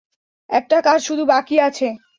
[0.49, 1.87] একটা কাজ শুধু বাকী আছে!